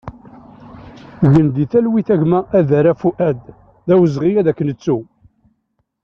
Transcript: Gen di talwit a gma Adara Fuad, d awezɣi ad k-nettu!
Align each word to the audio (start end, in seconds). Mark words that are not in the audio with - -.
Gen 1.31 1.47
di 1.55 1.63
talwit 1.71 2.09
a 2.13 2.17
gma 2.21 2.39
Adara 2.59 2.93
Fuad, 3.01 3.41
d 3.87 3.89
awezɣi 3.93 4.31
ad 4.37 4.47
k-nettu! 4.57 4.97